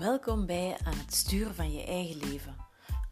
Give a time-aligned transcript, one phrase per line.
[0.00, 2.56] Welkom bij Aan het sturen van je eigen leven.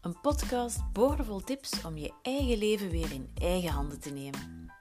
[0.01, 4.71] Een podcast boordevol tips om je eigen leven weer in eigen handen te nemen.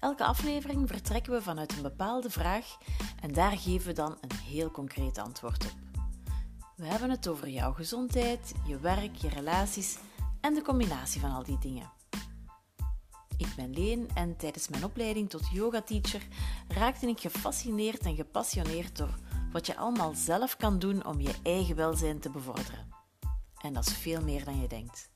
[0.00, 2.76] Elke aflevering vertrekken we vanuit een bepaalde vraag
[3.20, 5.72] en daar geven we dan een heel concreet antwoord op.
[6.76, 9.98] We hebben het over jouw gezondheid, je werk, je relaties
[10.40, 11.90] en de combinatie van al die dingen.
[13.36, 16.26] Ik ben Leen en tijdens mijn opleiding tot yoga-teacher
[16.68, 19.14] raakte ik gefascineerd en gepassioneerd door
[19.54, 22.88] wat je allemaal zelf kan doen om je eigen welzijn te bevorderen.
[23.60, 25.10] En dat is veel meer dan je denkt.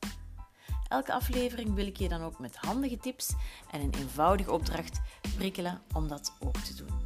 [0.87, 3.33] Elke aflevering wil ik je dan ook met handige tips
[3.71, 5.01] en een eenvoudige opdracht
[5.35, 6.99] prikkelen om dat ook te doen.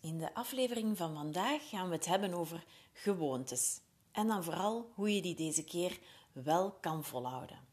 [0.00, 3.80] In de aflevering van vandaag gaan we het hebben over gewoontes.
[4.12, 5.98] En dan vooral hoe je die deze keer
[6.32, 7.63] wel kan volhouden.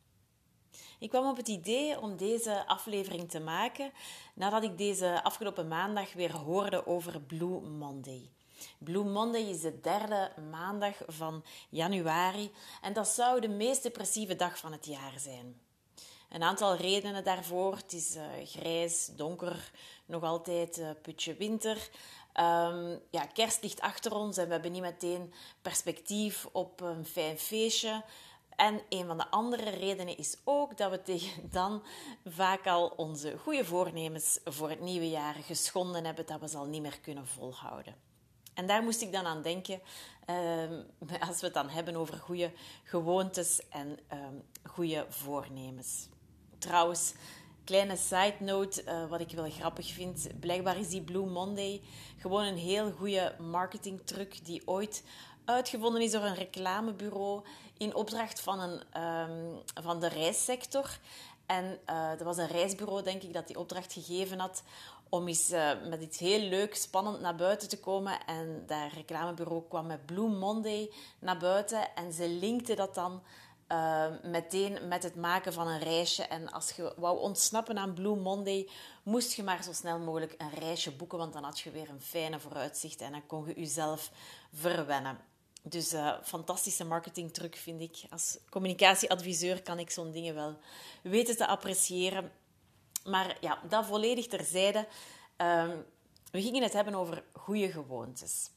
[1.02, 3.92] Ik kwam op het idee om deze aflevering te maken
[4.34, 8.30] nadat ik deze afgelopen maandag weer hoorde over Blue Monday.
[8.78, 14.58] Blue Monday is de derde maandag van januari en dat zou de meest depressieve dag
[14.58, 15.62] van het jaar zijn.
[16.30, 17.76] Een aantal redenen daarvoor.
[17.76, 19.72] Het is uh, grijs, donker,
[20.06, 21.90] nog altijd uh, putje winter.
[22.40, 27.38] Um, ja, kerst ligt achter ons en we hebben niet meteen perspectief op een fijn
[27.38, 28.04] feestje.
[28.62, 31.84] En een van de andere redenen is ook dat we tegen dan
[32.26, 36.66] vaak al onze goede voornemens voor het nieuwe jaar geschonden hebben, dat we ze al
[36.66, 37.96] niet meer kunnen volhouden.
[38.54, 39.82] En daar moest ik dan aan denken
[40.26, 40.82] ehm,
[41.30, 42.52] als we het dan hebben over goede
[42.84, 46.08] gewoontes en ehm, goede voornemens.
[46.58, 47.14] Trouwens,
[47.64, 50.28] kleine side note, uh, wat ik wel grappig vind.
[50.40, 51.82] Blijkbaar is die Blue Monday
[52.18, 55.04] gewoon een heel goede marketingtruc die ooit
[55.46, 57.42] uitgevonden is door een reclamebureau
[57.78, 61.00] in opdracht van, een, um, van de reissector.
[61.46, 64.64] En uh, dat was een reisbureau, denk ik, dat die opdracht gegeven had
[65.10, 68.26] om eens uh, met iets heel leuk, spannend naar buiten te komen.
[68.26, 73.22] En dat reclamebureau kwam met Blue Monday naar buiten en ze linkte dat dan
[73.72, 76.24] uh, meteen met het maken van een reisje.
[76.24, 78.70] En als je wou ontsnappen aan Blue Monday,
[79.04, 82.02] moest je maar zo snel mogelijk een reisje boeken, want dan had je weer een
[82.02, 84.12] fijne vooruitzicht en dan kon je jezelf
[84.54, 85.31] verwennen.
[85.64, 88.04] Dus uh, fantastische marketingtruc vind ik.
[88.10, 90.58] Als communicatieadviseur kan ik zo'n dingen wel
[91.04, 92.32] weten te appreciëren.
[93.06, 94.88] Maar ja, dat volledig terzijde.
[95.38, 95.70] Uh,
[96.32, 98.50] we gingen het hebben over goede gewoontes.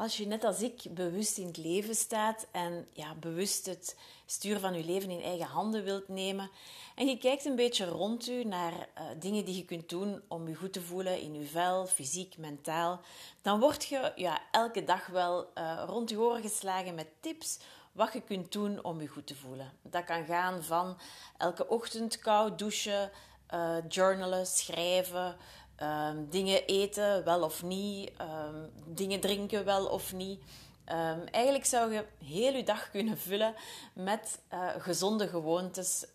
[0.00, 3.96] Als je net als ik bewust in het leven staat en ja, bewust het
[4.26, 6.50] stuur van je leven in eigen handen wilt nemen
[6.94, 10.48] en je kijkt een beetje rond u naar uh, dingen die je kunt doen om
[10.48, 13.00] je goed te voelen in je vel, fysiek, mentaal,
[13.42, 17.58] dan word je ja, elke dag wel uh, rond je oren geslagen met tips
[17.92, 19.72] wat je kunt doen om je goed te voelen.
[19.82, 20.98] Dat kan gaan van
[21.36, 23.10] elke ochtend koud douchen,
[23.54, 25.36] uh, journalen, schrijven,
[25.82, 30.40] um, dingen eten, wel of niet, um, dingen drinken, wel of niet.
[30.86, 33.54] Um, eigenlijk zou je heel je dag kunnen vullen
[33.94, 36.06] met uh, gezonde gewoontes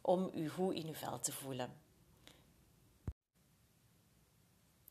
[0.00, 1.80] om je goed in je vel te voelen.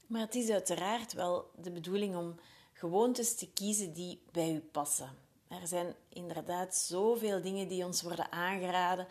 [0.07, 2.39] Maar het is uiteraard wel de bedoeling om
[2.73, 5.17] gewoontes te kiezen die bij u passen.
[5.47, 9.07] Er zijn inderdaad zoveel dingen die ons worden aangeraden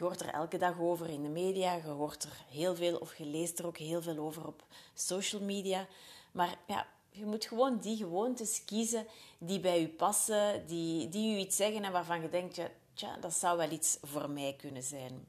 [0.00, 3.16] je hoort er elke dag over in de media, je hoort er heel veel of
[3.16, 5.86] je leest er ook heel veel over op social media.
[6.32, 9.06] Maar ja, je moet gewoon die gewoontes kiezen
[9.38, 13.16] die bij je passen, die, die je iets zeggen en waarvan je denkt, ja, tja,
[13.16, 15.24] dat zou wel iets voor mij kunnen zijn.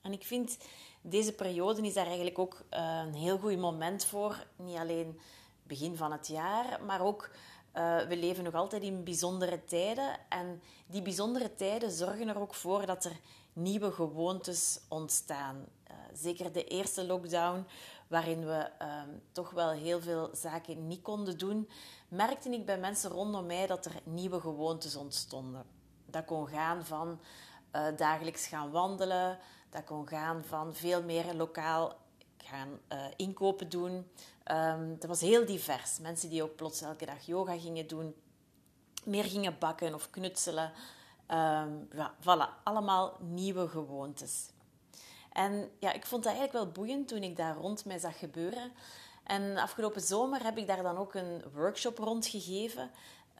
[0.00, 0.58] En ik vind
[1.00, 4.46] deze periode is daar eigenlijk ook eh, een heel goed moment voor.
[4.56, 5.20] Niet alleen
[5.62, 7.30] begin van het jaar, maar ook
[7.76, 10.18] uh, we leven nog altijd in bijzondere tijden.
[10.28, 13.20] En die bijzondere tijden zorgen er ook voor dat er
[13.52, 15.56] nieuwe gewoontes ontstaan.
[15.90, 17.66] Uh, zeker de eerste lockdown,
[18.08, 19.02] waarin we uh,
[19.32, 21.68] toch wel heel veel zaken niet konden doen,
[22.08, 25.64] merkte ik bij mensen rondom mij dat er nieuwe gewoontes ontstonden.
[26.06, 27.20] Dat kon gaan van
[27.72, 29.38] uh, dagelijks gaan wandelen,
[29.70, 31.96] dat kon gaan van veel meer lokaal
[32.36, 34.10] gaan uh, inkopen doen.
[34.52, 35.98] Um, dat was heel divers.
[35.98, 38.14] Mensen die ook plots elke dag yoga gingen doen,
[39.04, 40.72] meer gingen bakken of knutselen.
[41.32, 44.50] Um, ja, voilà, allemaal nieuwe gewoontes.
[45.32, 48.72] En ja, ik vond dat eigenlijk wel boeiend toen ik daar rond mij zag gebeuren.
[49.24, 52.90] En afgelopen zomer heb ik daar dan ook een workshop rondgegeven.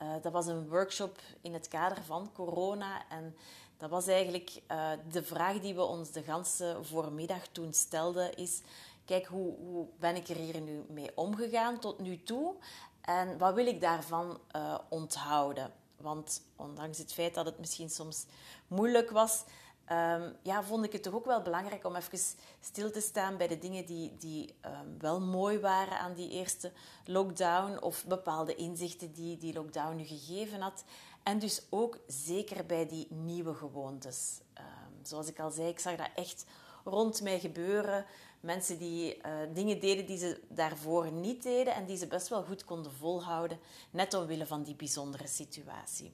[0.03, 3.09] Uh, dat was een workshop in het kader van corona.
[3.09, 3.37] En
[3.77, 8.61] dat was eigenlijk uh, de vraag die we ons de ganse voormiddag toen stelden, is...
[9.05, 12.55] Kijk, hoe, hoe ben ik er hier nu mee omgegaan tot nu toe?
[13.01, 15.73] En wat wil ik daarvan uh, onthouden?
[16.03, 18.27] Want ondanks het feit dat het misschien soms
[18.67, 19.45] moeilijk was,
[19.91, 22.19] um, ja, vond ik het toch ook wel belangrijk om even
[22.61, 26.73] stil te staan bij de dingen die, die um, wel mooi waren aan die eerste
[27.05, 30.85] lockdown of bepaalde inzichten die die lockdown nu gegeven had.
[31.23, 34.41] En dus ook zeker bij die nieuwe gewoontes.
[34.59, 36.45] Um, zoals ik al zei, ik zag dat echt
[36.85, 38.07] rond mij gebeuren.
[38.43, 39.23] Mensen die uh,
[39.53, 43.59] dingen deden die ze daarvoor niet deden en die ze best wel goed konden volhouden,
[43.91, 46.13] net omwille van die bijzondere situatie.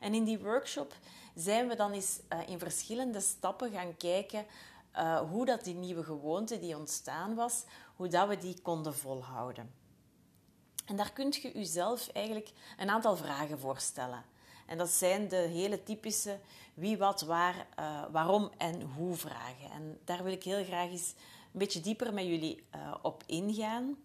[0.00, 0.94] En in die workshop
[1.34, 4.46] zijn we dan eens uh, in verschillende stappen gaan kijken
[4.96, 7.64] uh, hoe dat die nieuwe gewoonte die ontstaan was,
[7.96, 9.74] hoe dat we die konden volhouden.
[10.86, 14.24] En daar kunt je jezelf eigenlijk een aantal vragen voor stellen.
[14.66, 16.38] En dat zijn de hele typische
[16.74, 17.66] wie, wat, waar,
[18.10, 19.70] waarom en hoe vragen.
[19.70, 21.14] En daar wil ik heel graag eens
[21.54, 23.96] een beetje dieper met jullie uh, op ingaan.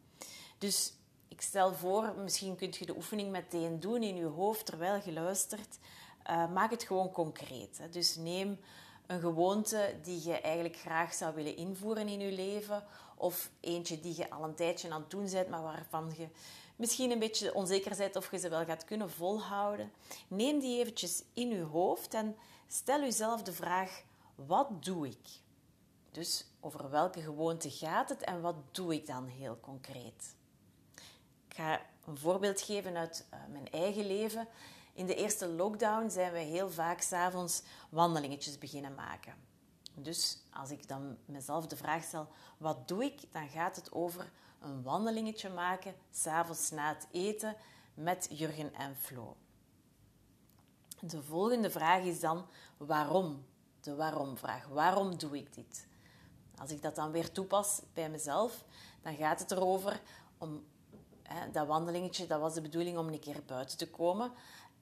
[0.57, 0.93] Dus
[1.27, 5.13] ik stel voor, misschien kunt je de oefening meteen doen in je hoofd terwijl je
[5.13, 5.77] luistert.
[6.29, 7.77] Uh, maak het gewoon concreet.
[7.77, 7.89] Hè.
[7.89, 8.59] Dus neem
[9.07, 12.83] een gewoonte die je eigenlijk graag zou willen invoeren in je leven.
[13.17, 16.27] Of eentje die je al een tijdje aan het doen bent, maar waarvan je
[16.75, 19.91] misschien een beetje onzeker bent of je ze wel gaat kunnen volhouden.
[20.27, 22.35] Neem die eventjes in je hoofd en
[22.67, 24.03] stel jezelf de vraag:
[24.35, 25.27] wat doe ik?
[26.11, 30.35] Dus over welke gewoonte gaat het en wat doe ik dan heel concreet?
[31.47, 34.47] Ik ga een voorbeeld geven uit uh, mijn eigen leven.
[34.93, 39.33] In de eerste lockdown zijn we heel vaak s'avonds wandelingetjes beginnen maken.
[39.93, 42.27] Dus als ik dan mezelf de vraag stel,
[42.57, 43.31] wat doe ik?
[43.31, 47.55] Dan gaat het over een wandelingetje maken, s'avonds na het eten,
[47.93, 49.35] met Jurgen en Flo.
[50.99, 52.45] De volgende vraag is dan,
[52.77, 53.45] waarom?
[53.81, 54.67] De waarom-vraag.
[54.67, 55.87] Waarom doe ik dit?
[56.59, 58.63] Als ik dat dan weer toepas bij mezelf,
[59.01, 60.01] dan gaat het erover
[60.37, 60.65] om
[61.23, 64.31] hè, dat wandelingetje, dat was de bedoeling om een keer buiten te komen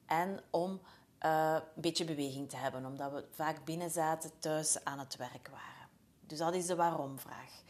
[0.06, 0.80] en om
[1.22, 5.48] uh, een beetje beweging te hebben, omdat we vaak binnen zaten, thuis aan het werk
[5.48, 5.88] waren.
[6.20, 7.62] Dus dat is de waarom-vraag.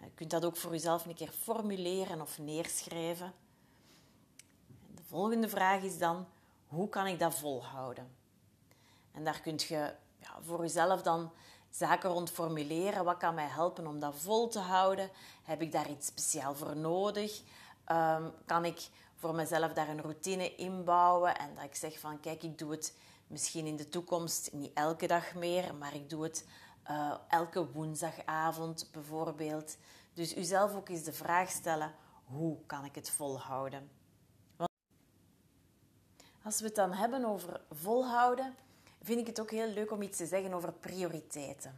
[0.00, 3.32] Je kunt dat ook voor jezelf een keer formuleren of neerschrijven.
[4.94, 6.26] De volgende vraag is dan,
[6.66, 8.16] hoe kan ik dat volhouden?
[9.12, 11.32] En daar kun je ja, voor jezelf dan
[11.76, 13.04] zaken rond formuleren.
[13.04, 15.10] Wat kan mij helpen om dat vol te houden?
[15.42, 17.42] Heb ik daar iets speciaal voor nodig?
[17.92, 22.42] Um, kan ik voor mezelf daar een routine inbouwen en dat ik zeg van kijk,
[22.42, 26.46] ik doe het misschien in de toekomst niet elke dag meer, maar ik doe het
[26.90, 29.76] uh, elke woensdagavond bijvoorbeeld.
[30.12, 31.94] Dus uzelf ook eens de vraag stellen:
[32.24, 33.90] hoe kan ik het volhouden?
[34.56, 34.70] Want
[36.44, 38.54] als we het dan hebben over volhouden,
[39.04, 41.74] vind ik het ook heel leuk om iets te zeggen over prioriteiten.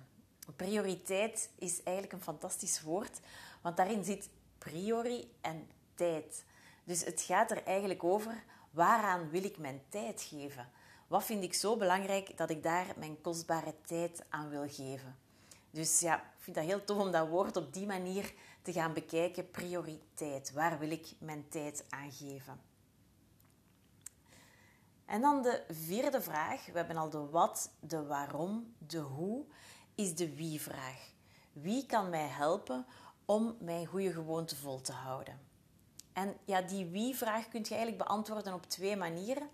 [0.57, 3.21] Prioriteit is eigenlijk een fantastisch woord,
[3.63, 4.29] want daarin zit
[4.59, 6.45] priori en tijd.
[6.85, 10.71] Dus het gaat er eigenlijk over waaraan wil ik mijn tijd geven?
[11.07, 15.17] Wat vind ik zo belangrijk dat ik daar mijn kostbare tijd aan wil geven?
[15.71, 18.33] Dus ja, ik vind dat heel tof om dat woord op die manier
[18.63, 19.51] te gaan bekijken.
[19.51, 20.53] Prioriteit.
[20.53, 22.61] Waar wil ik mijn tijd aan geven?
[25.07, 26.67] En dan de vierde vraag.
[26.67, 29.45] We hebben al de wat, de waarom, de hoe.
[29.95, 31.11] Is de wie-vraag.
[31.53, 32.87] Wie kan mij helpen
[33.25, 35.41] om mijn goede gewoonte vol te houden?
[36.13, 39.49] En ja, die wie-vraag kun je eigenlijk beantwoorden op twee manieren.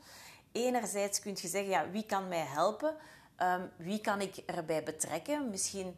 [0.52, 2.97] Enerzijds kun je zeggen, ja, wie kan mij helpen?
[3.38, 5.50] Um, wie kan ik erbij betrekken?
[5.50, 5.97] Misschien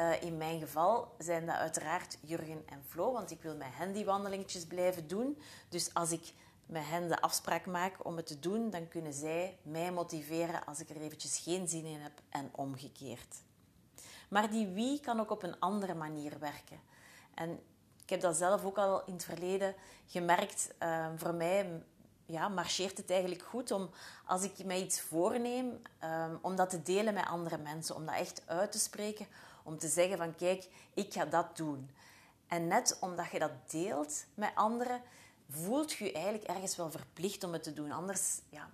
[0.00, 3.56] uh, in mijn geval zijn dat uiteraard Jurgen en Flo, want ik wil
[3.92, 5.38] die wandelingetjes blijven doen.
[5.68, 6.32] Dus als ik
[6.66, 10.80] met hen de afspraak maak om het te doen, dan kunnen zij mij motiveren als
[10.80, 13.36] ik er eventjes geen zin in heb en omgekeerd.
[14.28, 16.80] Maar die wie kan ook op een andere manier werken.
[17.34, 17.60] En
[18.02, 19.74] ik heb dat zelf ook al in het verleden
[20.06, 20.74] gemerkt.
[20.82, 21.82] Uh, voor mij
[22.26, 23.90] ja, marcheert het eigenlijk goed om,
[24.26, 27.94] als ik mij iets voorneem, um, om dat te delen met andere mensen.
[27.94, 29.26] Om dat echt uit te spreken.
[29.62, 31.90] Om te zeggen van, kijk, ik ga dat doen.
[32.46, 35.02] En net omdat je dat deelt met anderen,
[35.48, 37.92] voelt je eigenlijk ergens wel verplicht om het te doen.
[37.92, 38.70] Anders, ja,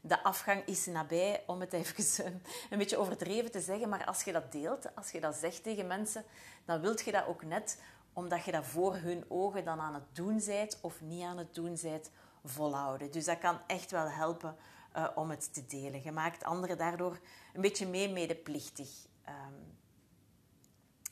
[0.00, 2.24] de afgang is nabij, om het even
[2.70, 3.88] een beetje overdreven te zeggen.
[3.88, 6.24] Maar als je dat deelt, als je dat zegt tegen mensen,
[6.64, 7.78] dan wilt je dat ook net
[8.12, 11.54] omdat je dat voor hun ogen dan aan het doen bent of niet aan het
[11.54, 12.10] doen bent,
[12.44, 13.10] volhouden.
[13.10, 14.56] Dus dat kan echt wel helpen
[14.96, 16.02] uh, om het te delen.
[16.02, 17.20] Je maakt anderen daardoor
[17.52, 18.88] een beetje mee medeplichtig.
[19.28, 19.78] Um,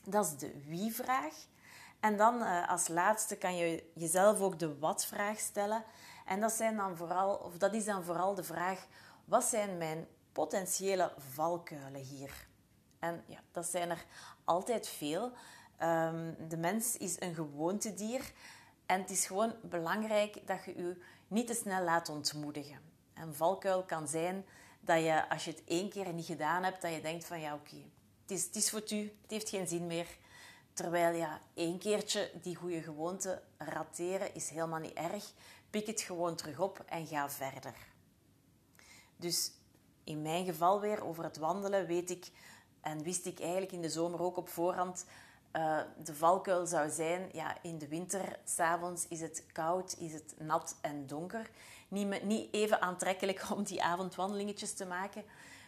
[0.05, 1.35] dat is de wie-vraag.
[2.05, 5.85] En dan uh, als laatste kan je jezelf ook de wat-vraag stellen.
[6.25, 8.87] En dat, zijn dan vooral, of dat is dan vooral de vraag:
[9.25, 12.49] wat zijn mijn potentiële valkuilen hier?
[12.99, 14.05] En ja, dat zijn er
[14.45, 15.33] altijd veel.
[15.83, 18.33] Um, de mens is een gewoontedier
[18.87, 22.81] en het is gewoon belangrijk dat je je niet te snel laat ontmoedigen.
[23.15, 24.47] Een valkuil kan zijn
[24.81, 27.55] dat je als je het één keer niet gedaan hebt, dat je denkt van ja
[27.55, 27.77] oké,
[28.27, 30.23] is, het is voor u, het heeft geen zin meer.
[30.75, 35.33] Terwijl ja, één keertje die goede gewoonte rateren is helemaal niet erg.
[35.71, 37.75] Pik het gewoon terug op en ga verder.
[39.17, 39.53] Dus
[40.05, 42.31] in mijn geval weer over het wandelen weet ik
[42.81, 45.05] en wist ik eigenlijk in de zomer ook op voorhand
[45.57, 50.35] uh, de valkuil zou zijn, ja, in de winter, s'avonds is het koud, is het
[50.39, 51.51] nat en donker.
[51.89, 55.25] Niet, niet even aantrekkelijk om die avondwandelingetjes te maken.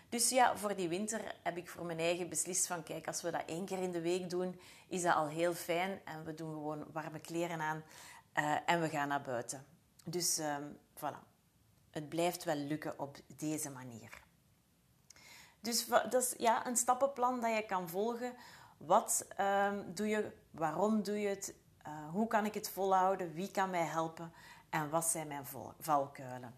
[0.09, 3.31] Dus ja, voor die winter heb ik voor mijn eigen beslist van, kijk, als we
[3.31, 6.01] dat één keer in de week doen, is dat al heel fijn.
[6.05, 7.83] En we doen gewoon warme kleren aan
[8.35, 9.67] uh, en we gaan naar buiten.
[10.05, 11.19] Dus um, voilà,
[11.91, 14.25] het blijft wel lukken op deze manier.
[15.61, 18.35] Dus dat is ja, een stappenplan dat je kan volgen
[18.77, 20.33] wat um, doe je?
[20.51, 21.55] Waarom doe je het?
[21.87, 23.33] Uh, hoe kan ik het volhouden?
[23.33, 24.33] Wie kan mij helpen?
[24.71, 25.47] En wat zijn mijn
[25.79, 26.55] valkuilen?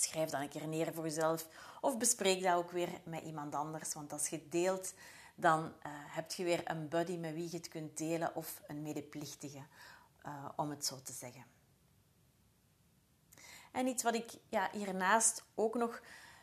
[0.00, 1.48] Schrijf dan een keer neer voor jezelf
[1.80, 3.94] of bespreek dat ook weer met iemand anders.
[3.94, 4.94] Want als je deelt,
[5.34, 8.82] dan uh, heb je weer een buddy met wie je het kunt delen of een
[8.82, 9.62] medeplichtige,
[10.26, 11.44] uh, om het zo te zeggen.
[13.72, 16.00] En iets wat ik ja, hiernaast ook nog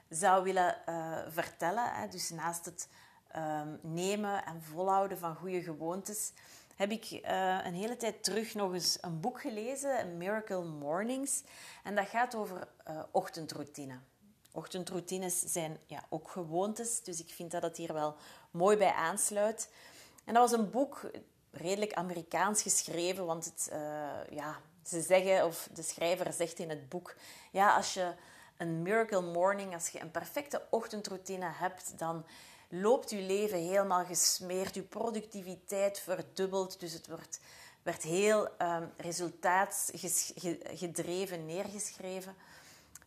[0.09, 2.89] zou willen uh, vertellen, hè, dus naast het
[3.35, 6.31] um, nemen en volhouden van goede gewoontes,
[6.75, 7.19] heb ik uh,
[7.63, 11.43] een hele tijd terug nog eens een boek gelezen, Miracle Mornings.
[11.83, 13.99] En dat gaat over uh, ochtendroutine.
[14.51, 18.15] Ochtendroutines zijn ja, ook gewoontes, dus ik vind dat het hier wel
[18.51, 19.69] mooi bij aansluit.
[20.25, 21.11] En dat was een boek,
[21.51, 23.77] redelijk Amerikaans geschreven, want het, uh,
[24.29, 27.15] ja, ze zeggen, of de schrijver zegt in het boek,
[27.51, 28.13] ja, als je
[28.57, 32.25] een miracle morning, als je een perfecte ochtendroutine hebt, dan
[32.81, 37.39] loopt uw leven helemaal gesmeerd, uw productiviteit verdubbelt, dus het wordt,
[37.83, 42.35] werd heel um, resultaatgedreven neergeschreven.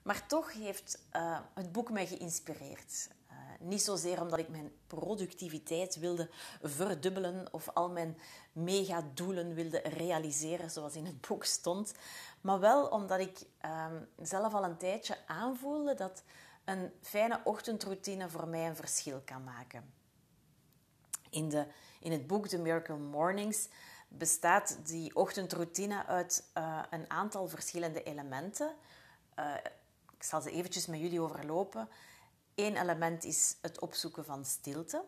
[0.02, 3.08] Maar toch heeft uh, het boek mij geïnspireerd.
[3.30, 6.30] Uh, niet zozeer omdat ik mijn productiviteit wilde
[6.62, 8.18] verdubbelen of al mijn
[8.52, 11.92] megadoelen wilde realiseren, zoals in het boek stond,
[12.40, 16.22] maar wel omdat ik um, zelf al een tijdje aanvoelde dat
[16.66, 19.92] een fijne ochtendroutine voor mij een verschil kan maken.
[21.30, 21.66] In, de,
[22.00, 23.68] in het boek The Miracle Mornings
[24.08, 28.74] bestaat die ochtendroutine uit uh, een aantal verschillende elementen.
[29.38, 29.54] Uh,
[30.12, 31.88] ik zal ze eventjes met jullie overlopen.
[32.54, 35.04] Eén element is het opzoeken van stilte.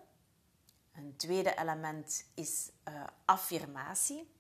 [0.92, 4.30] Een tweede element is uh, affirmatie.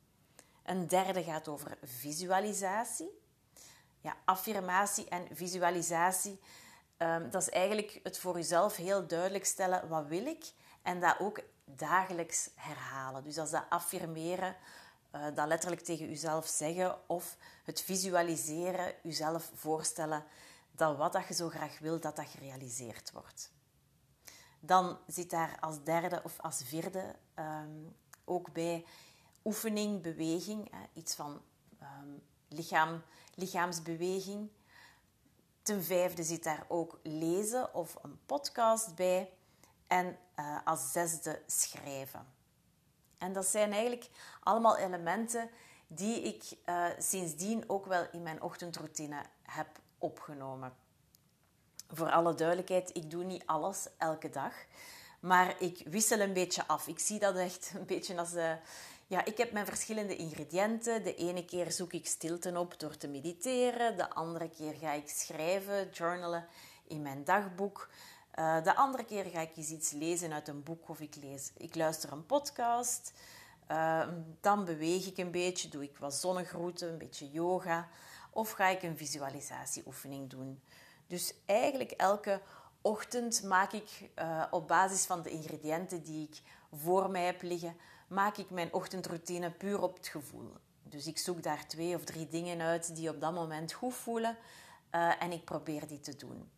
[0.62, 3.10] Een derde gaat over visualisatie.
[4.00, 6.40] Ja, affirmatie en visualisatie
[6.98, 10.52] Um, dat is eigenlijk het voor jezelf heel duidelijk stellen, wat wil ik?
[10.82, 13.24] En dat ook dagelijks herhalen.
[13.24, 14.56] Dus als dat affirmeren,
[15.14, 20.24] uh, dat letterlijk tegen jezelf zeggen of het visualiseren, jezelf voorstellen
[20.70, 23.52] dat wat dat je zo graag wil, dat dat gerealiseerd wordt.
[24.60, 28.84] Dan zit daar als derde of als vierde um, ook bij
[29.44, 31.42] oefening, beweging, iets van
[31.82, 33.02] um, lichaam,
[33.34, 34.50] lichaamsbeweging.
[35.68, 39.32] Ten vijfde zit daar ook lezen of een podcast bij.
[39.86, 42.26] En uh, als zesde schrijven.
[43.18, 44.10] En dat zijn eigenlijk
[44.42, 45.50] allemaal elementen
[45.86, 50.76] die ik uh, sindsdien ook wel in mijn ochtendroutine heb opgenomen.
[51.88, 54.52] Voor alle duidelijkheid, ik doe niet alles elke dag.
[55.20, 56.86] Maar ik wissel een beetje af.
[56.86, 58.34] Ik zie dat echt een beetje als...
[58.34, 58.52] Uh,
[59.08, 61.04] ja, ik heb mijn verschillende ingrediënten.
[61.04, 63.96] De ene keer zoek ik stilte op door te mediteren.
[63.96, 66.46] De andere keer ga ik schrijven, journalen
[66.86, 67.88] in mijn dagboek.
[68.38, 71.52] Uh, de andere keer ga ik eens iets lezen uit een boek of ik, lees,
[71.56, 73.12] ik luister een podcast.
[73.70, 74.08] Uh,
[74.40, 77.88] dan beweeg ik een beetje, doe ik wat zonnegroeten, een beetje yoga.
[78.30, 80.62] Of ga ik een visualisatieoefening doen.
[81.06, 82.40] Dus eigenlijk elke
[82.82, 86.40] ochtend maak ik uh, op basis van de ingrediënten die ik
[86.72, 87.76] voor mij heb liggen
[88.08, 90.52] maak ik mijn ochtendroutine puur op het gevoel.
[90.82, 94.36] Dus ik zoek daar twee of drie dingen uit die op dat moment goed voelen
[94.94, 96.50] uh, en ik probeer die te doen.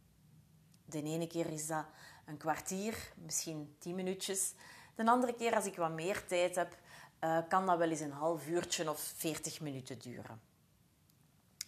[0.85, 1.85] De ene keer is dat
[2.27, 4.55] een kwartier, misschien tien minuutjes.
[4.95, 6.79] De andere keer, als ik wat meer tijd heb,
[7.21, 10.41] uh, kan dat wel eens een half uurtje of veertig minuten duren.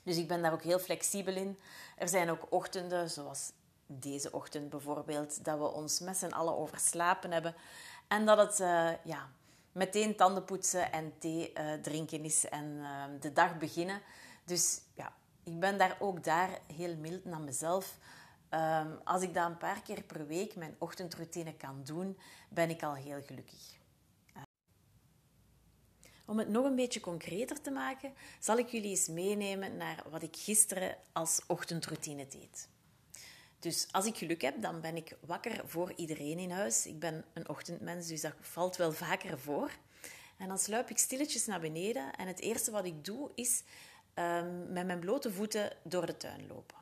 [0.04, 1.58] Dus ik ben daar ook heel flexibel in.
[1.96, 3.52] Er zijn ook ochtenden, zoals
[3.86, 7.54] deze ochtend bijvoorbeeld, dat we ons met z'n allen overslapen hebben.
[8.08, 9.30] En dat het uh, ja,
[9.72, 14.00] meteen tanden poetsen en thee uh, drinken is en uh, de dag beginnen.
[14.44, 15.12] Dus ja,
[15.42, 17.98] ik ben daar ook daar heel mild naar mezelf.
[18.50, 22.82] Um, als ik dat een paar keer per week mijn ochtendroutine kan doen, ben ik
[22.82, 23.76] al heel gelukkig.
[24.36, 24.42] Uh.
[26.24, 30.22] Om het nog een beetje concreter te maken, zal ik jullie eens meenemen naar wat
[30.22, 32.68] ik gisteren als ochtendroutine deed.
[33.62, 36.86] Dus als ik geluk heb, dan ben ik wakker voor iedereen in huis.
[36.86, 39.70] Ik ben een ochtendmens, dus dat valt wel vaker voor.
[40.36, 42.14] En dan sluip ik stilletjes naar beneden.
[42.16, 43.62] En het eerste wat ik doe, is
[44.14, 46.76] um, met mijn blote voeten door de tuin lopen.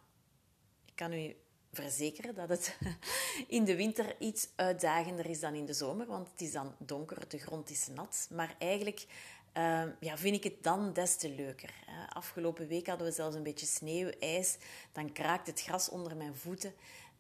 [0.85, 1.37] Ik kan u
[1.73, 2.77] verzekeren dat het
[3.57, 7.29] in de winter iets uitdagender is dan in de zomer, want het is dan donker,
[7.29, 8.29] de grond is nat.
[8.31, 9.07] Maar eigenlijk
[9.55, 11.71] uh, ja, vind ik het dan des te leuker.
[12.09, 14.57] Afgelopen week hadden we zelfs een beetje sneeuw, ijs.
[14.93, 16.73] Dan kraakt het gras onder mijn voeten.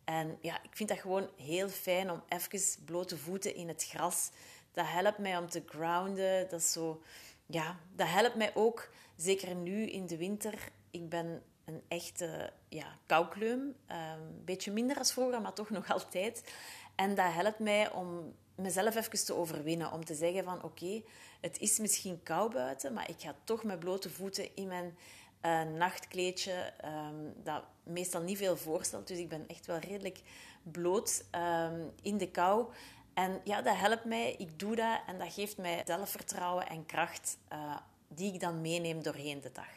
[0.04, 4.30] En ja, ik vind dat gewoon heel fijn om even blote voeten in het gras.
[4.72, 6.48] Dat helpt mij om te grounden.
[6.48, 7.02] Dat, is zo,
[7.46, 10.68] ja, dat helpt mij ook, zeker nu in de winter.
[10.90, 13.74] Ik ben een echte ja, koukleum.
[13.86, 16.52] Ehm, een beetje minder als vroeger, maar toch nog altijd.
[16.94, 19.92] En dat helpt mij om mezelf even te overwinnen.
[19.92, 21.02] Om te zeggen van oké,
[21.40, 24.96] het is misschien koud buiten, maar ik ga toch met blote voeten in mijn
[25.42, 26.72] uh, nachtkleedje.
[26.84, 29.06] Um, dat meestal niet veel voorstelt.
[29.06, 30.20] Dus ik ben echt wel redelijk
[30.62, 32.72] bloot um, in de kou.
[33.14, 34.34] En ja, dat helpt mij.
[34.38, 37.76] Ik doe dat en dat geeft mij zelfvertrouwen en kracht uh,
[38.08, 39.72] die ik dan meeneem doorheen de dag.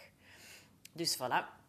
[0.91, 1.61] Dus voilà.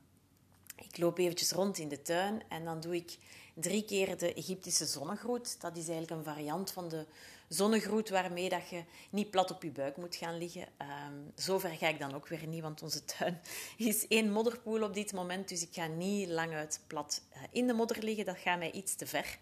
[0.76, 3.18] Ik loop eventjes rond in de tuin en dan doe ik
[3.54, 5.60] drie keer de Egyptische zonnegroet.
[5.60, 7.06] Dat is eigenlijk een variant van de
[7.48, 10.62] zonnegroet waarmee dat je niet plat op je buik moet gaan liggen.
[10.62, 13.40] Um, zover ga ik dan ook weer niet, want onze tuin
[13.76, 15.48] is één modderpoel op dit moment.
[15.48, 18.24] Dus ik ga niet lang uit plat uh, in de modder liggen.
[18.24, 19.38] Dat gaat mij iets te ver.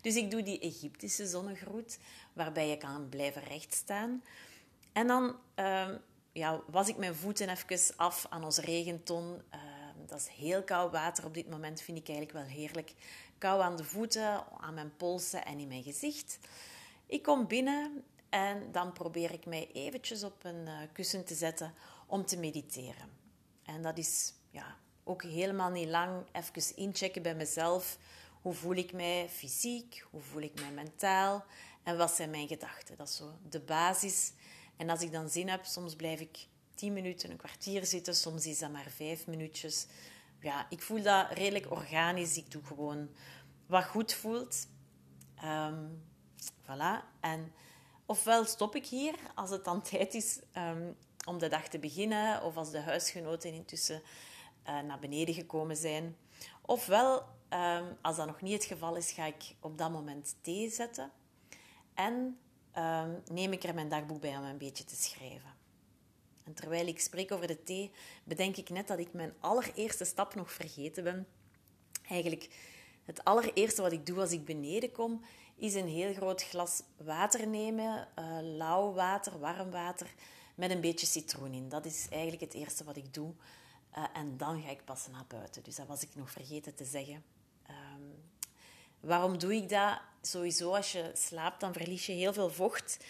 [0.00, 1.98] Dus ik doe die Egyptische zonnegroet,
[2.32, 4.22] waarbij je kan blijven rechtstaan.
[4.92, 6.00] En dan um,
[6.32, 9.42] ja, was ik mijn voeten even af aan ons regenton.
[9.54, 9.60] Uh,
[10.06, 12.94] dat is heel koud water op dit moment, vind ik eigenlijk wel heerlijk.
[13.38, 16.38] Kou aan de voeten, aan mijn polsen en in mijn gezicht.
[17.06, 21.74] Ik kom binnen en dan probeer ik mij eventjes op een uh, kussen te zetten
[22.06, 23.08] om te mediteren.
[23.62, 26.26] En dat is ja, ook helemaal niet lang.
[26.32, 27.98] Even inchecken bij mezelf.
[28.42, 30.06] Hoe voel ik mij fysiek?
[30.10, 31.44] Hoe voel ik mij mentaal?
[31.82, 32.96] En wat zijn mijn gedachten?
[32.96, 34.32] Dat is zo de basis.
[34.76, 38.14] En als ik dan zin heb, soms blijf ik tien minuten, een kwartier zitten.
[38.14, 39.86] Soms is dat maar vijf minuutjes.
[40.40, 42.36] Ja, ik voel dat redelijk organisch.
[42.36, 43.08] Ik doe gewoon
[43.66, 44.66] wat goed voelt.
[45.44, 46.02] Um,
[46.62, 47.04] voilà.
[47.20, 47.52] En
[48.06, 52.42] ofwel stop ik hier als het dan tijd is um, om de dag te beginnen,
[52.42, 54.02] of als de huisgenoten intussen
[54.66, 56.16] uh, naar beneden gekomen zijn.
[56.62, 60.70] Ofwel, um, als dat nog niet het geval is, ga ik op dat moment thee
[60.70, 61.10] zetten
[61.94, 62.38] en
[63.30, 65.54] neem ik er mijn dagboek bij om een beetje te schrijven.
[66.44, 67.90] En terwijl ik spreek over de thee,
[68.24, 71.26] bedenk ik net dat ik mijn allereerste stap nog vergeten ben.
[72.08, 72.48] Eigenlijk,
[73.04, 75.24] het allereerste wat ik doe als ik beneden kom,
[75.56, 78.08] is een heel groot glas water nemen.
[78.18, 80.14] Uh, lauw water, warm water,
[80.54, 81.68] met een beetje citroen in.
[81.68, 83.32] Dat is eigenlijk het eerste wat ik doe.
[83.98, 85.62] Uh, en dan ga ik pas naar buiten.
[85.62, 87.24] Dus dat was ik nog vergeten te zeggen.
[87.70, 88.24] Um,
[89.00, 90.00] waarom doe ik dat?
[90.20, 93.04] Sowieso, als je slaapt, dan verlies je heel veel vocht.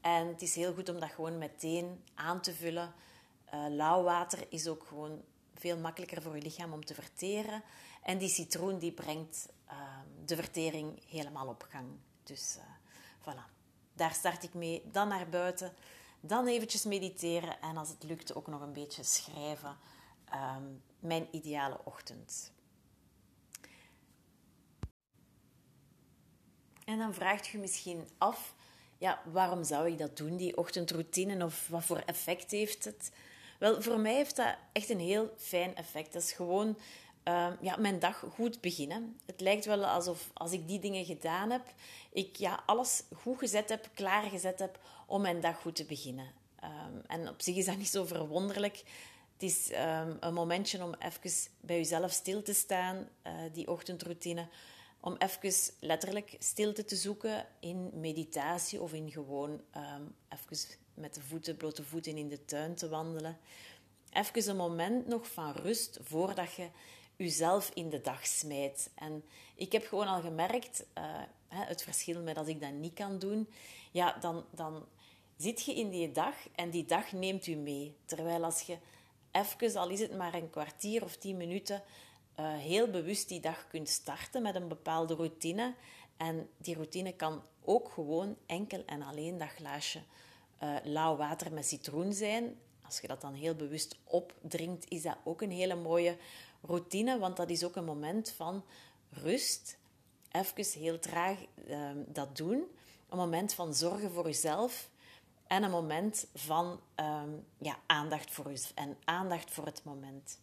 [0.00, 2.92] En het is heel goed om dat gewoon meteen aan te vullen.
[3.54, 5.22] Uh, lauw water is ook gewoon
[5.54, 7.62] veel makkelijker voor je lichaam om te verteren.
[8.02, 9.48] En die citroen die brengt
[10.24, 11.88] de vertering helemaal op gang.
[12.22, 12.62] Dus uh,
[13.20, 13.52] voilà,
[13.92, 14.82] daar start ik mee.
[14.92, 15.72] Dan naar buiten,
[16.20, 19.76] dan eventjes mediteren en als het lukt ook nog een beetje schrijven.
[20.34, 22.52] Um, mijn ideale ochtend.
[26.84, 28.54] En dan vraagt je misschien af
[29.00, 33.12] ja, waarom zou ik dat doen, die ochtendroutine, of wat voor effect heeft het?
[33.58, 36.12] Wel, voor mij heeft dat echt een heel fijn effect.
[36.12, 36.78] Dat is gewoon
[37.24, 39.20] uh, ja, mijn dag goed beginnen.
[39.26, 41.74] Het lijkt wel alsof als ik die dingen gedaan heb,
[42.12, 46.26] ik ja, alles goed gezet heb, klaargezet heb om mijn dag goed te beginnen.
[46.64, 48.76] Um, en op zich is dat niet zo verwonderlijk.
[49.32, 54.48] Het is um, een momentje om even bij jezelf stil te staan, uh, die ochtendroutine
[55.00, 59.60] om even letterlijk stilte te zoeken in meditatie of in gewoon
[60.28, 63.38] even met de voeten, blote voeten in de tuin te wandelen.
[64.12, 66.68] Even een moment nog van rust voordat je
[67.24, 68.90] jezelf in de dag smijt.
[68.94, 71.04] En ik heb gewoon al gemerkt, uh,
[71.48, 73.48] het verschil met als ik dat niet kan doen,
[73.90, 74.86] ja, dan, dan
[75.36, 77.96] zit je in die dag en die dag neemt u mee.
[78.04, 78.78] Terwijl als je
[79.30, 81.82] even, al is het maar een kwartier of tien minuten,
[82.40, 85.74] uh, heel bewust die dag kunt starten met een bepaalde routine.
[86.16, 90.00] En die routine kan ook gewoon enkel en alleen dat glaasje
[90.62, 92.58] uh, lauw water met citroen zijn.
[92.82, 96.16] Als je dat dan heel bewust opdrinkt, is dat ook een hele mooie
[96.60, 98.64] routine, want dat is ook een moment van
[99.10, 99.78] rust.
[100.30, 102.64] Even heel traag uh, dat doen.
[103.08, 104.88] Een moment van zorgen voor jezelf.
[105.46, 110.38] En een moment van um, ja, aandacht voor jezelf en aandacht voor het moment.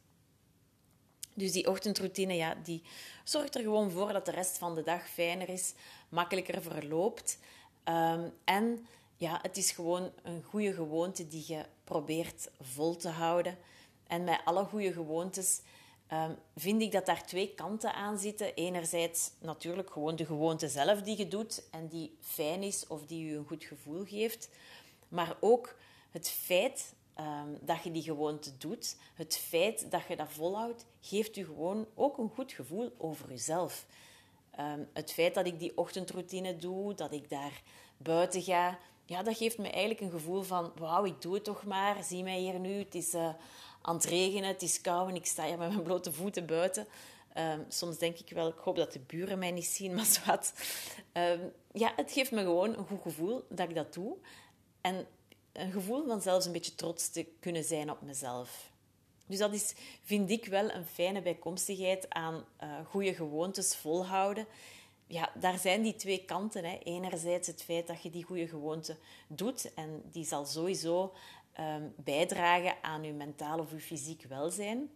[1.33, 2.83] Dus die ochtendroutine, ja, die
[3.23, 5.73] zorgt er gewoon voor dat de rest van de dag fijner is,
[6.09, 7.39] makkelijker verloopt.
[7.83, 13.57] Ehm, en ja, het is gewoon een goede gewoonte die je probeert vol te houden.
[14.07, 15.61] En met alle goede gewoontes
[16.13, 18.53] um, vind ik dat daar twee kanten aan zitten.
[18.53, 23.25] Enerzijds natuurlijk gewoon de gewoonte zelf die je doet en die fijn is of die
[23.25, 24.49] je een goed gevoel geeft.
[25.07, 25.75] Maar ook
[26.11, 31.37] het feit Ehm, dat je die gewoonte doet, het feit dat je dat volhoudt, geeft
[31.37, 33.85] u gewoon ook een goed gevoel over jezelf.
[34.51, 37.61] Ehm, het feit dat ik die ochtendroutine doe, dat ik daar
[37.97, 41.63] buiten ga, ja, dat geeft me eigenlijk een gevoel van: wauw, ik doe het toch
[41.63, 42.03] maar.
[42.03, 43.33] Zie mij hier nu, het is uh,
[43.87, 46.87] aan het regenen, het is koud en ik sta hier met mijn blote voeten buiten.
[47.33, 50.53] Ehm, soms denk ik wel, ik hoop dat de buren mij niet zien, maar zwart.
[51.71, 54.17] ja, het geeft me gewoon een goed gevoel dat ik dat doe.
[54.81, 55.07] En
[55.51, 58.71] een gevoel van zelfs een beetje trots te kunnen zijn op mezelf.
[59.27, 59.73] Dus dat is,
[60.03, 64.47] vind ik wel, een fijne bijkomstigheid aan uh, goede gewoontes volhouden.
[65.07, 66.63] Ja, daar zijn die twee kanten.
[66.63, 66.77] Hè.
[66.83, 68.97] Enerzijds het feit dat je die goede gewoonte
[69.27, 71.13] doet en die zal sowieso
[71.59, 74.89] um, bijdragen aan je mentaal of je fysiek welzijn.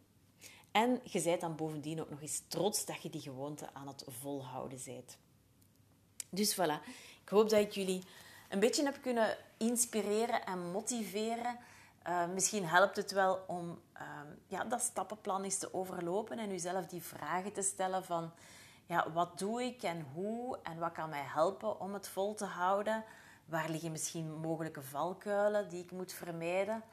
[0.72, 4.04] En je bent dan bovendien ook nog eens trots dat je die gewoonte aan het
[4.08, 5.18] volhouden bent.
[6.30, 6.86] Dus voilà,
[7.24, 8.04] ik hoop dat ik jullie
[8.50, 11.58] een beetje heb kunnen inspireren en motiveren.
[12.08, 14.02] Uh, misschien helpt het wel om uh,
[14.48, 18.32] ja, dat stappenplan eens te overlopen en uzelf die vragen te stellen van
[18.86, 22.46] ja, wat doe ik en hoe en wat kan mij helpen om het vol te
[22.46, 23.04] houden?
[23.52, 26.84] Waar liggen misschien mogelijke valkuilen die ik moet vermijden?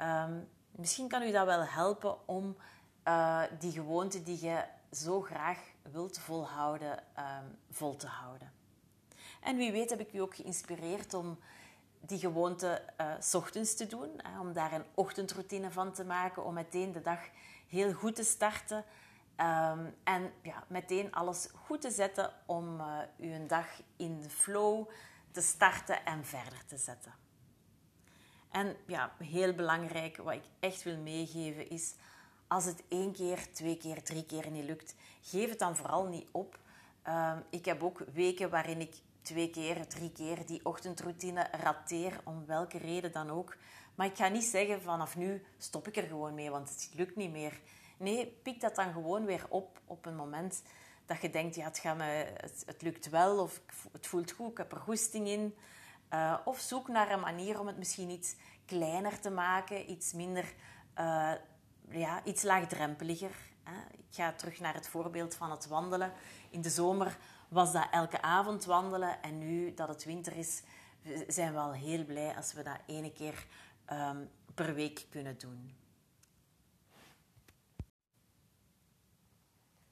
[0.00, 0.24] Uh,
[0.70, 2.56] misschien kan u dat wel helpen om
[3.08, 5.58] uh, die gewoonte die je zo graag
[5.92, 8.52] wilt volhouden, ehm, vol te houden.
[9.40, 11.38] En wie weet heb ik u ook geïnspireerd om
[12.00, 14.10] die gewoonte uh, s ochtends te doen.
[14.16, 16.44] Hè, om daar een ochtendroutine van te maken.
[16.44, 17.20] Om meteen de dag
[17.68, 18.84] heel goed te starten.
[19.36, 24.88] Um, en ja, meteen alles goed te zetten om uh, uw dag in de flow
[25.32, 27.14] te starten en verder te zetten.
[28.50, 31.94] En ja, heel belangrijk, wat ik echt wil meegeven is...
[32.46, 36.28] Als het één keer, twee keer, drie keer niet lukt, geef het dan vooral niet
[36.32, 36.58] op.
[37.08, 42.46] Um, ik heb ook weken waarin ik twee keer, drie keer die ochtendroutine rateer, om
[42.46, 43.56] welke reden dan ook.
[43.94, 47.16] Maar ik ga niet zeggen vanaf nu stop ik er gewoon mee, want het lukt
[47.16, 47.60] niet meer.
[47.96, 50.62] Nee, pik dat dan gewoon weer op op een moment
[51.12, 52.26] dat je denkt, ja, het, gaat me,
[52.66, 53.60] het, lukt wel of
[53.92, 55.54] het voelt goed, ik heb er goesting in.
[56.14, 60.44] Uh, of zoek naar een manier om het misschien iets kleiner te maken, iets minder,
[60.98, 61.32] uh,
[61.88, 63.36] ja, iets laagdrempeliger.
[63.62, 63.76] Hè.
[63.90, 66.12] Ik ga terug naar het voorbeeld van het wandelen.
[66.50, 69.22] In de zomer was dat elke avond wandelen.
[69.22, 70.62] En nu dat het winter is,
[71.28, 73.46] zijn we al heel blij als we dat ene keer
[73.92, 75.81] um, per week kunnen doen.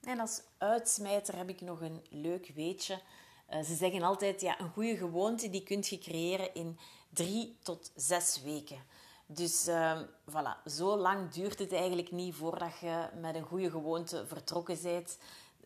[0.01, 3.01] En als uitsmijter heb ik nog een leuk weetje.
[3.49, 7.91] Uh, ze zeggen altijd, ja, een goede gewoonte die kun je creëren in drie tot
[7.95, 8.83] zes weken.
[9.25, 14.27] Dus uh, voilà, zo lang duurt het eigenlijk niet voordat je met een goede gewoonte
[14.27, 15.17] vertrokken bent.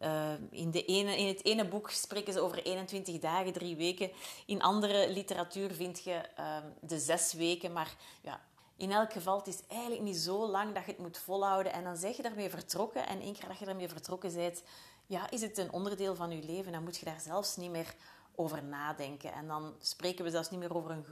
[0.02, 4.12] Uh, in, de ene, in het ene boek spreken ze over 21 dagen, drie weken.
[4.46, 7.74] In andere literatuur vind je uh, de zes weken.
[7.74, 8.42] Maar ja,
[8.78, 11.74] in elk geval, het is eigenlijk niet zo lang dat je het moet volhouden.
[11.74, 13.08] En dan zeg je daarmee vertrokken.
[13.08, 14.64] En één keer dat je daarmee vertrokken bent,
[15.06, 16.72] ja, is het een onderdeel van je leven.
[16.72, 17.96] Dan moet je daar zelfs niet meer
[18.36, 19.34] over nadenken.
[19.34, 21.06] En dan spreken we zelfs niet meer over een,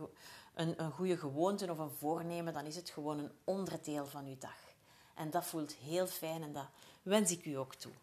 [0.53, 2.53] een, een goede gewoonte of een voornemen.
[2.53, 4.57] Dan is het gewoon een onderdeel van je dag.
[5.13, 6.67] En dat voelt heel fijn en dat
[7.01, 7.93] wens ik u ook toe.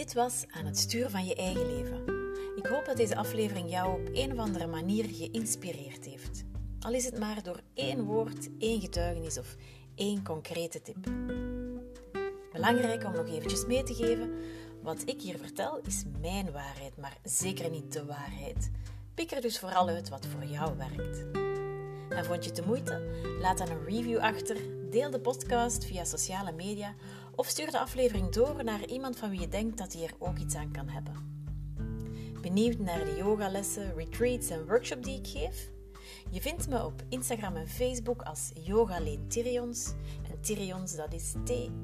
[0.00, 2.04] Dit was aan het sturen van je eigen leven.
[2.56, 6.44] Ik hoop dat deze aflevering jou op een of andere manier geïnspireerd heeft.
[6.80, 9.56] Al is het maar door één woord, één getuigenis of
[9.94, 10.96] één concrete tip.
[12.52, 14.34] Belangrijk om nog eventjes mee te geven:
[14.82, 18.70] wat ik hier vertel is mijn waarheid, maar zeker niet de waarheid.
[19.14, 21.24] Pik er dus vooral uit wat voor jou werkt.
[22.08, 23.02] En vond je het de moeite?
[23.40, 24.56] Laat dan een review achter,
[24.90, 26.94] deel de podcast via sociale media
[27.34, 30.38] of stuur de aflevering door naar iemand van wie je denkt dat hij er ook
[30.38, 31.28] iets aan kan hebben.
[32.40, 35.70] Benieuwd naar de yogalessen, retreats en workshops die ik geef?
[36.30, 39.92] Je vindt me op Instagram en Facebook als Yogaleen Tyrions.
[40.30, 41.76] En Tyrions, dat is T-Y-R-I-O-N-S.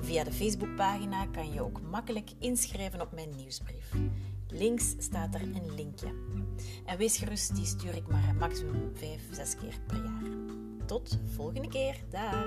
[0.00, 3.92] Via de Facebookpagina kan je ook makkelijk inschrijven op mijn nieuwsbrief.
[4.48, 6.14] Links staat er een linkje.
[6.86, 11.68] En wees gerust, die stuur ik maar maximum 5, 6 keer per jaar tot volgende
[11.68, 11.96] keer.
[12.10, 12.46] Dag!